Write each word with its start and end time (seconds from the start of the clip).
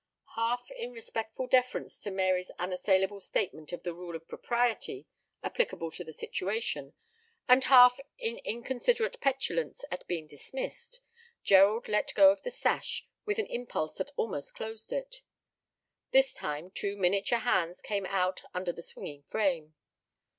Half 0.33 0.71
in 0.71 0.93
respectful 0.93 1.45
deference 1.45 1.99
to 2.01 2.09
Mary's 2.09 2.49
unassailable 2.57 3.19
statement 3.19 3.71
of 3.71 3.83
the 3.83 3.93
rule 3.93 4.15
of 4.15 4.27
propriety 4.27 5.05
applicable 5.43 5.91
to 5.91 6.03
the 6.03 6.11
situation, 6.11 6.95
and 7.47 7.63
half 7.65 7.99
in 8.17 8.39
inconsiderate 8.39 9.21
petulance 9.21 9.85
at 9.91 10.07
being 10.07 10.25
dismissed, 10.25 11.01
Gerald 11.43 11.87
let 11.87 12.15
go 12.15 12.31
of 12.31 12.41
the 12.41 12.49
sash 12.49 13.07
with 13.27 13.37
an 13.37 13.45
impulse 13.45 13.97
that 13.97 14.09
almost 14.17 14.55
closed 14.55 14.91
it. 14.91 15.21
This 16.09 16.33
time 16.33 16.71
two 16.71 16.97
miniature 16.97 17.37
hands 17.37 17.79
came 17.79 18.07
out 18.07 18.41
under 18.55 18.71
the 18.71 18.81
swinging 18.81 19.21
frame. 19.29 19.75